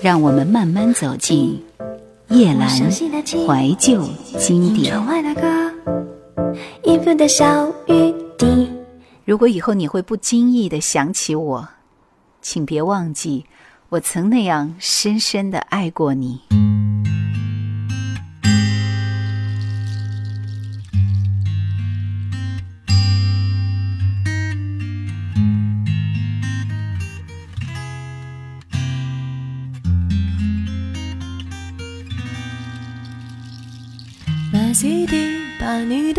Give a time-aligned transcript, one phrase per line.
[0.00, 1.60] 让我们慢慢走进
[2.28, 4.02] 夜阑怀旧
[4.38, 4.94] 经典。
[9.24, 11.68] 如果以后你会不经意的想起我，
[12.40, 13.44] 请别忘记，
[13.88, 16.40] 我曾那样深深的爱过你。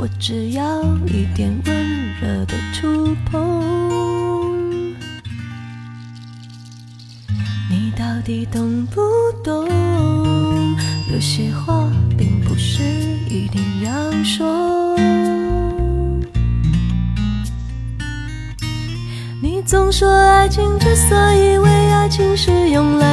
[0.00, 4.94] 我只要一点温热的触碰，
[7.68, 9.02] 你到底懂不
[9.44, 9.68] 懂？
[11.12, 12.82] 有些话并不是
[13.28, 14.96] 一定要说。
[19.42, 23.09] 你总说爱情之所以为爱情是用来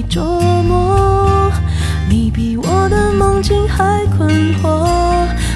[0.00, 0.22] 难以捉
[0.62, 1.50] 摸。
[2.08, 4.68] 你比我的梦境还困惑。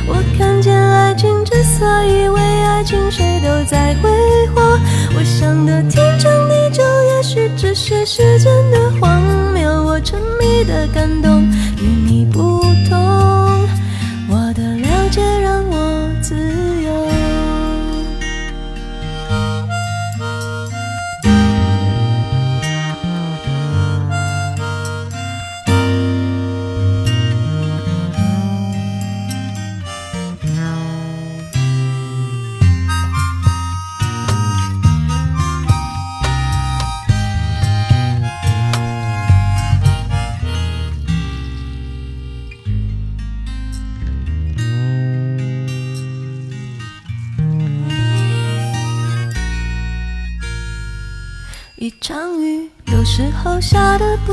[0.07, 4.11] 我看见爱情之所以为爱情，谁都在挥
[4.55, 4.79] 霍。
[5.17, 9.23] 我想的天长地久，也许只是时间的荒
[9.55, 9.85] 谬。
[9.85, 11.44] 我沉迷的感动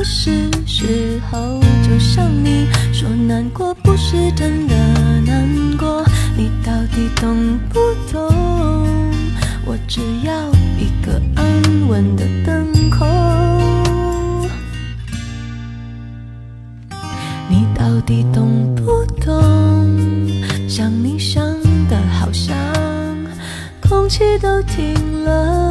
[0.04, 1.60] 是时候。
[1.84, 4.76] 就像你说难过不是真的
[5.26, 6.06] 难过，
[6.38, 7.80] 你到底懂不
[8.12, 8.34] 懂？
[9.66, 11.46] 我只要一个安
[11.88, 13.06] 稳的等候。
[17.50, 20.28] 你到底懂不懂？
[20.68, 21.44] 想你想
[21.90, 22.56] 的好像
[23.82, 25.71] 空气都停了。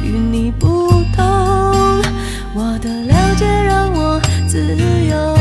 [4.67, 5.37] 自由。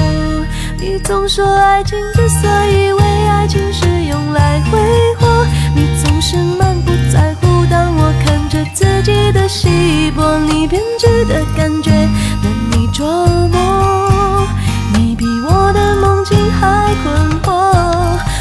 [0.78, 4.78] 你总说爱情之所以为爱情是用来挥
[5.18, 7.66] 霍，你总是满不在乎。
[7.70, 14.46] 当我看着自己的稀薄，你编织的感觉难以捉摸。
[14.94, 17.52] 你比我的梦境还困惑。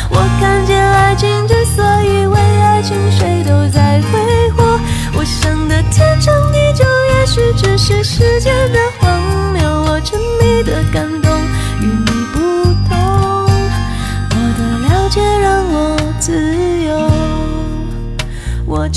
[0.10, 1.48] 我看见爱情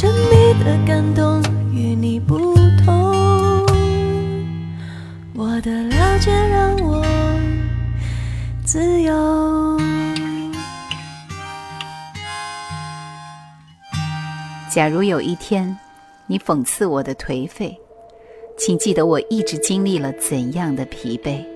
[0.02, 1.40] 沉迷的感动
[1.72, 3.64] 与你不同，
[5.32, 7.06] 我的了解让我
[8.64, 9.78] 自由。
[14.68, 15.78] 假如有一天。
[16.26, 17.78] 你讽刺我的颓废，
[18.56, 21.51] 请记得我一直经历了怎样的疲惫。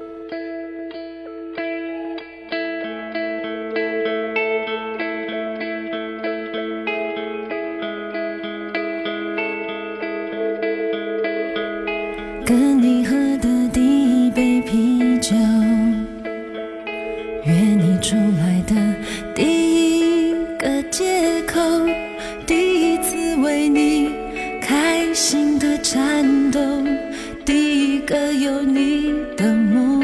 [24.67, 26.61] 开心的颤抖
[27.45, 29.96] 第一个有你的梦。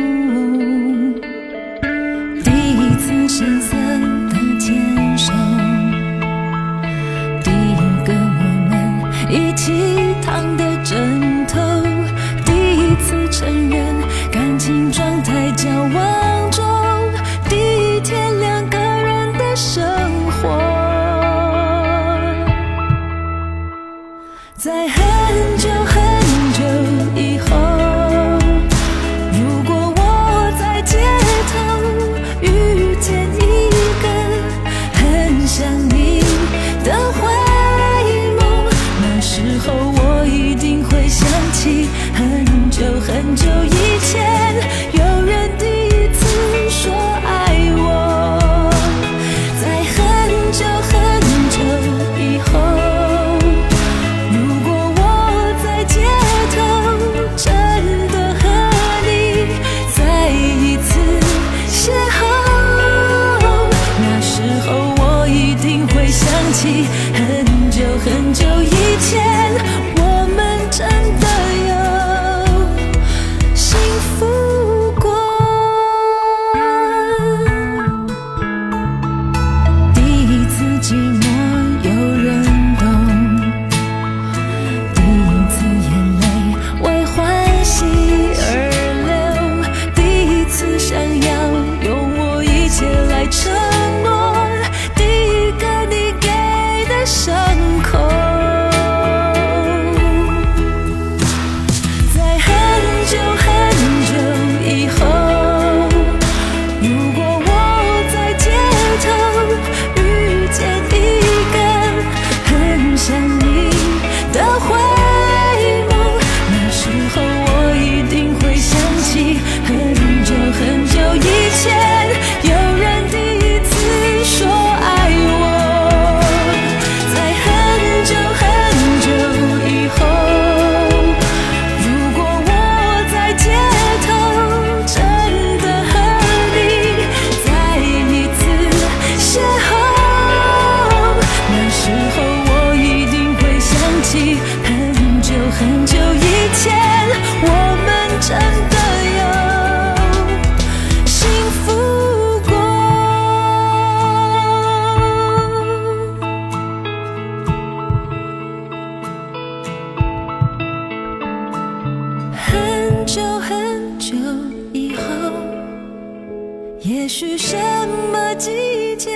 [167.83, 169.11] 什么季节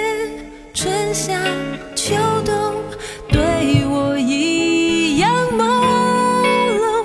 [0.75, 1.41] 春夏
[1.95, 2.75] 秋冬
[3.29, 3.41] 对
[3.87, 5.63] 我一样朦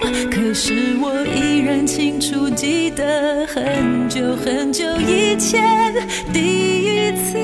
[0.01, 0.31] 胧。
[0.31, 5.93] 可是我依然清楚记得很久很久以前
[6.33, 7.37] 第一次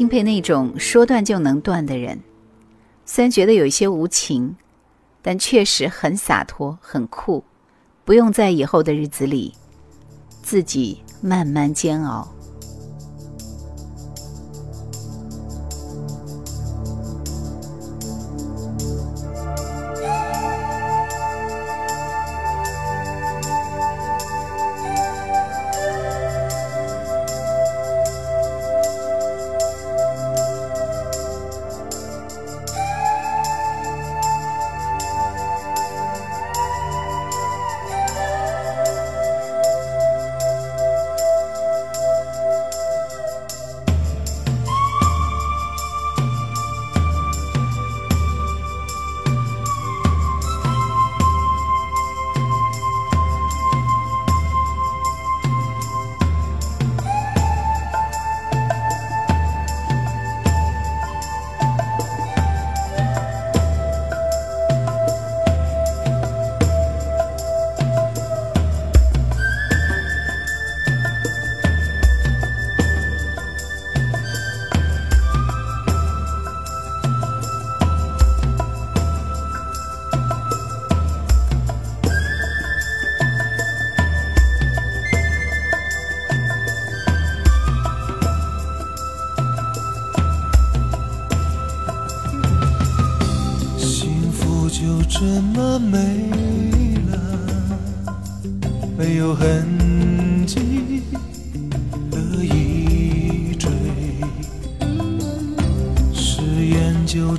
[0.00, 2.18] 钦佩那种说断就能断的人。
[3.04, 4.56] 虽然觉得有一些无情
[5.20, 7.44] 但确实很洒脱很酷
[8.06, 9.52] 不用在以后的日子里
[10.40, 12.26] 自己慢慢煎熬。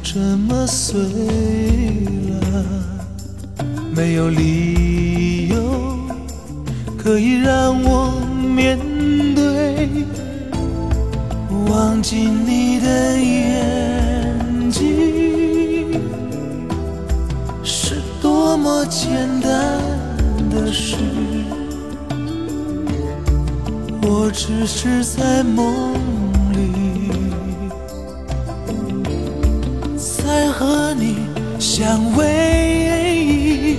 [0.04, 2.66] 这么碎了
[3.96, 5.98] 没有理由
[6.98, 8.12] 可以让我
[8.56, 8.78] 面
[9.36, 9.88] 对
[11.70, 16.02] 忘记你的眼睛
[17.64, 19.52] 是多么简单
[20.50, 20.96] 的事。
[24.04, 25.94] 我只是在梦
[31.82, 33.76] 相偎。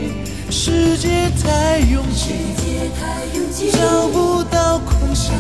[0.51, 5.31] 世界太拥挤，找不到空隙，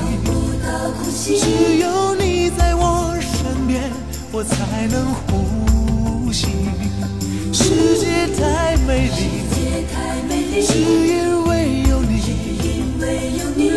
[1.41, 3.91] 只有你在我身边，
[4.31, 6.47] 我才能呼吸。
[7.53, 9.43] 世界太美丽，
[10.65, 12.13] 只因为有你。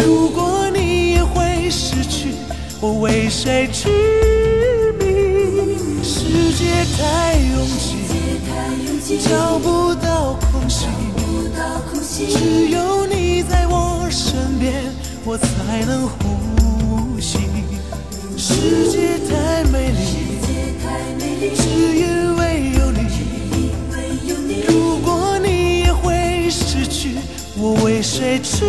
[0.06, 2.36] 如果你也会失去，
[2.80, 3.90] 我为谁痴
[5.00, 6.04] 迷？
[6.04, 7.95] 世界太拥挤，
[9.18, 10.88] 找不到空隙，
[12.34, 14.84] 只有你在我身边，
[15.24, 17.40] 我才能呼吸。
[18.38, 20.40] 世界太美丽，
[21.56, 21.62] 只
[21.96, 23.00] 因为有你。
[24.68, 27.16] 如果你也会失去，
[27.58, 28.66] 我为谁痴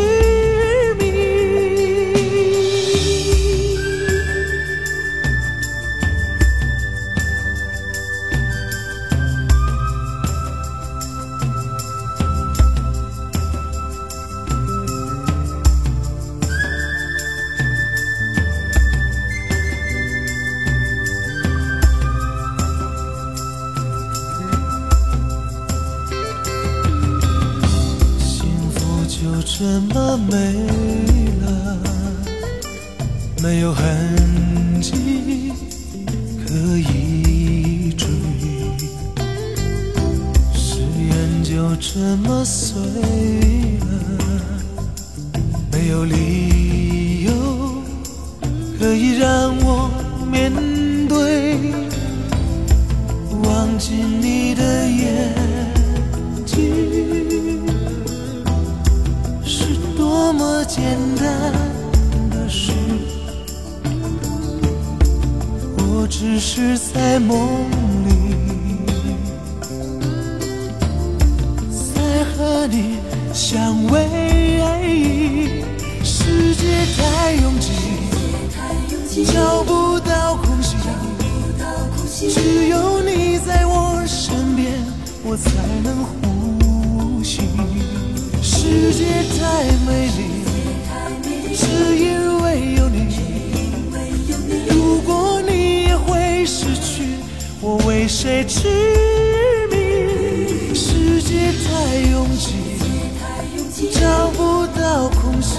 [42.19, 42.81] 怎么碎
[43.81, 43.87] 了，
[45.71, 47.31] 没有理由
[48.79, 49.91] 可以让我
[50.33, 50.51] 面
[51.09, 51.59] 对，
[53.45, 55.35] 忘记你的眼
[56.47, 57.67] 睛。
[59.45, 61.53] 是多么简单
[62.31, 62.73] 的事，
[65.77, 67.67] 我只是在梦
[72.37, 72.99] 和你
[73.33, 73.97] 相偎。
[76.05, 76.67] 世界
[76.97, 80.77] 太拥挤，找不到空隙，
[82.29, 84.73] 只有你在我身边，
[85.25, 85.51] 我才
[85.83, 87.41] 能呼吸。
[88.43, 90.19] 世界太美丽，
[91.55, 91.65] 只
[91.97, 92.97] 因为有你。
[94.69, 97.17] 如果你也会失去，
[97.63, 98.69] 我为谁痴？
[101.53, 105.59] 太拥挤，找不到空隙，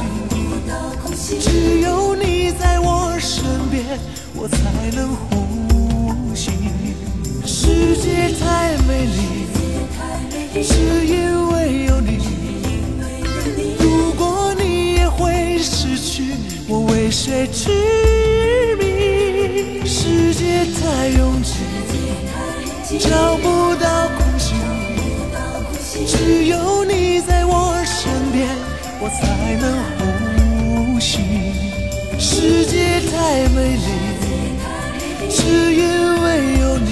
[1.40, 4.00] 只有你在我身边，
[4.36, 4.58] 我才
[4.96, 6.52] 能呼吸。
[7.46, 12.18] 世界太美丽，只因为有你。
[13.80, 16.34] 如果你也会失去，
[16.68, 19.86] 我为谁痴迷？
[19.86, 21.54] 世界太拥挤，
[23.00, 23.48] 找不
[26.08, 28.48] 只有你在我身边，
[29.02, 29.64] 我才能
[29.98, 31.20] 呼吸。
[32.18, 33.88] 世界太美丽，
[35.30, 35.84] 只因
[36.24, 36.26] 为
[36.62, 36.90] 有你。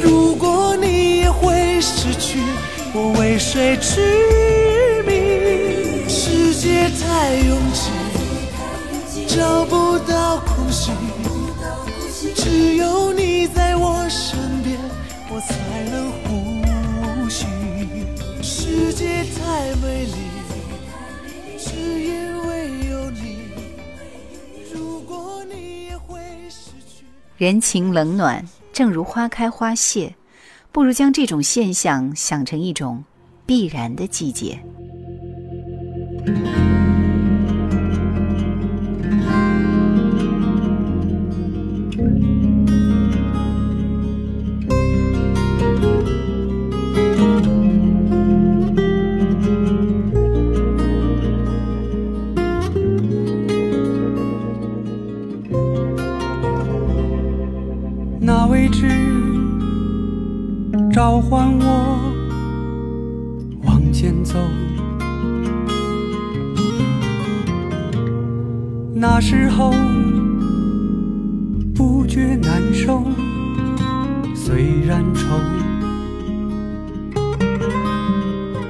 [0.00, 2.38] 如果你也会失去，
[2.94, 6.08] 我为谁痴迷？
[6.08, 10.92] 世界太拥挤，找不到空隙，
[12.34, 14.78] 只有你在我身边，
[15.28, 15.54] 我才
[15.90, 16.12] 能
[19.34, 20.12] 太美丽，
[21.58, 23.38] 只因为有你。
[24.74, 27.04] 如果你也会失去。
[27.36, 30.14] 人情冷暖，正如花开花谢，
[30.72, 33.04] 不如将这种现象想成一种
[33.44, 34.58] 必然的季节。
[61.16, 61.98] 召唤我
[63.64, 64.34] 往前走。
[68.94, 69.72] 那时候
[71.74, 73.02] 不觉难受，
[74.34, 75.24] 虽然愁。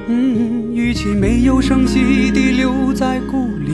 [0.06, 3.72] 嗯，与其没有声息地留在故里，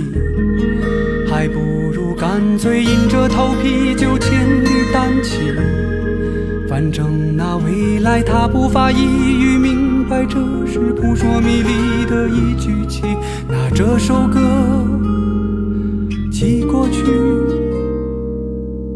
[1.30, 1.60] 还不
[1.92, 5.81] 如干脆硬着头皮就千里单骑。
[6.72, 13.04] 反正那未来他不发一语明白，这是扑朔迷离的一句情。
[13.46, 14.40] 那这首歌
[16.30, 17.04] 寄过去，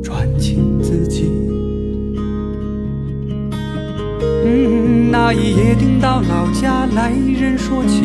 [0.03, 1.31] 传情自己。
[4.47, 8.05] 嗯，那一夜听到老家来人说起，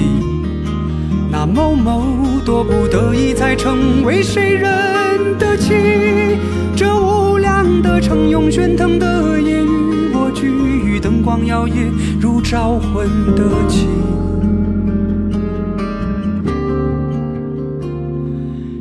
[1.32, 2.04] 那某某
[2.46, 5.74] 多不得已才成为谁人的妻。
[6.76, 9.61] 这无量的城，用喧腾的夜，
[11.32, 13.08] 光摇曳如招魂
[13.38, 13.88] 的旗。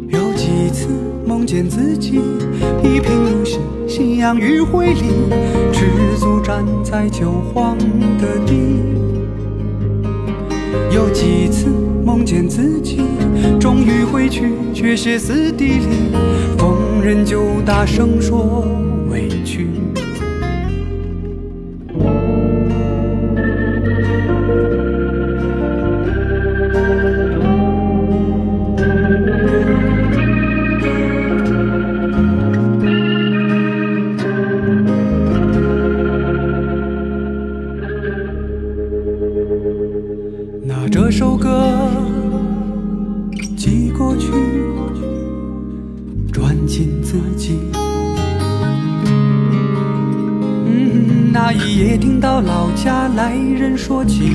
[0.09, 0.89] 有几次
[1.25, 2.21] 梦见自己
[2.83, 5.05] 一贫如洗，夕阳余晖里，
[5.73, 5.87] 赤
[6.19, 7.79] 足站在旧荒
[8.19, 8.55] 的地。
[10.93, 11.69] 有几次
[12.05, 13.01] 梦见自己
[13.61, 15.87] 终于回去，却歇斯底里，
[16.59, 18.67] 逢人就大声说
[53.91, 54.31] 说起，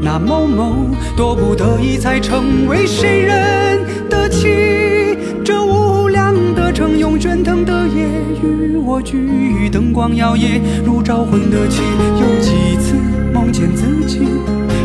[0.00, 5.18] 那某某多不得已才成为谁人的妻。
[5.44, 8.08] 这无量的城，用喧腾的夜
[8.42, 11.82] 与我聚，灯光摇曳如招魂的旗。
[12.22, 12.94] 有几次
[13.34, 14.20] 梦见自己。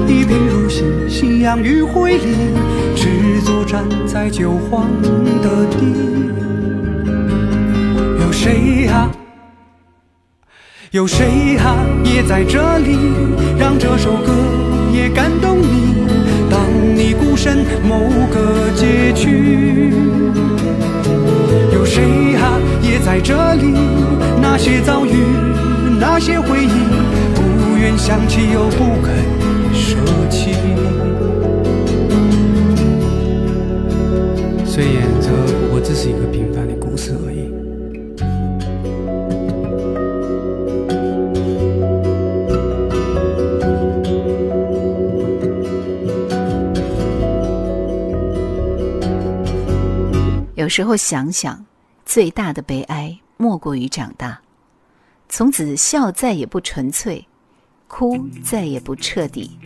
[0.05, 2.35] 一贫如洗，夕阳余晖里，
[2.97, 4.89] 赤足站在旧黄
[5.41, 5.77] 的地。
[8.19, 9.09] 有谁啊？
[10.91, 11.85] 有谁啊？
[12.05, 12.97] 也在这里，
[13.59, 14.31] 让这首歌
[14.93, 15.93] 也感动你。
[16.49, 16.61] 当
[16.95, 17.99] 你孤身某
[18.31, 19.91] 个街区，
[21.73, 22.57] 有谁啊？
[22.81, 23.73] 也在这里，
[24.41, 25.11] 那些遭遇，
[25.99, 26.69] 那些回忆，
[27.35, 29.13] 不愿想起又不肯。
[29.73, 29.97] 舍
[30.29, 30.55] 弃。
[34.65, 35.27] 虽然这
[35.73, 36.46] 我只是一个平
[50.67, 51.65] 有时候想想，
[52.05, 54.41] 最大的悲哀莫过于长大，
[55.29, 57.25] 从此笑再也不纯粹，
[57.87, 59.57] 哭再也不彻底。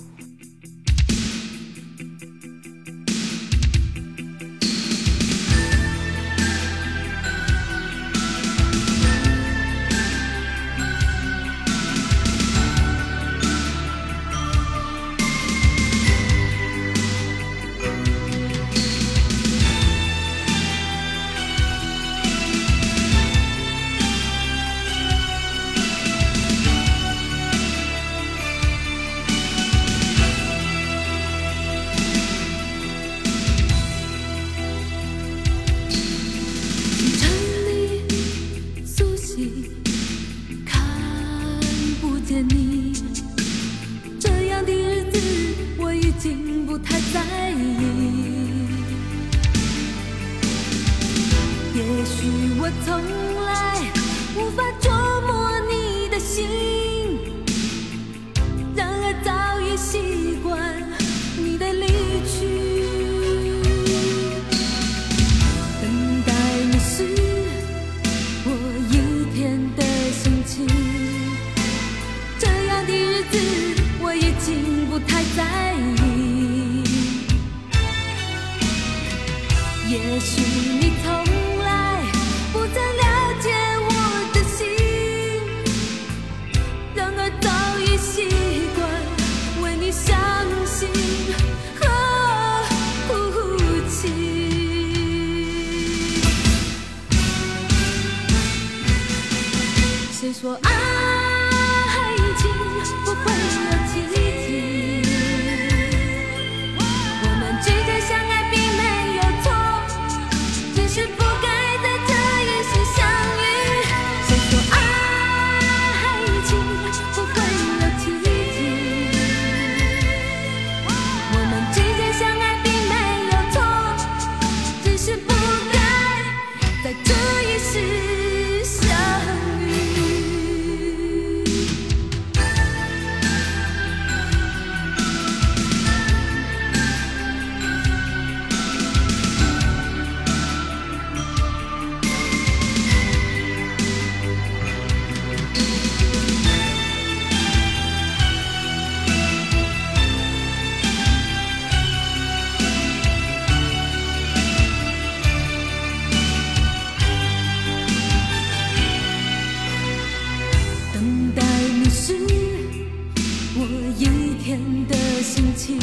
[163.53, 163.65] 我
[163.97, 165.77] 一天的心情。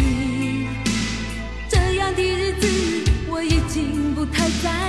[1.68, 2.66] 这样的日子
[3.28, 4.87] 我已经不太在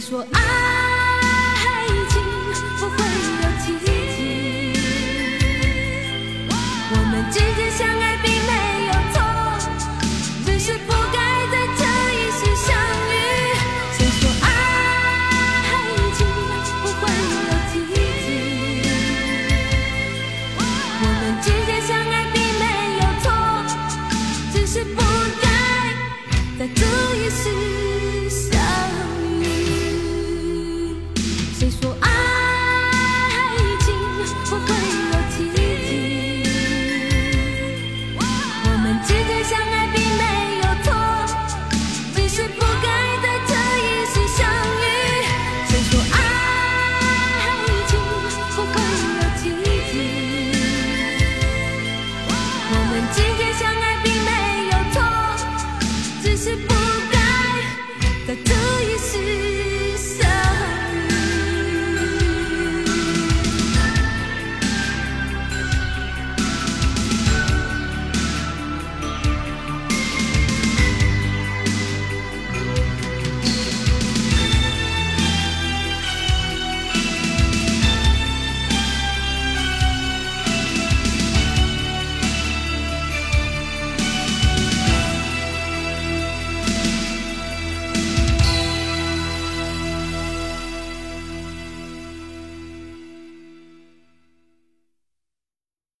[0.00, 0.49] 说爱